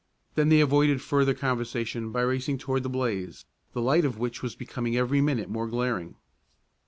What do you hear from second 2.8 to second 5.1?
the blaze, the light of which was becoming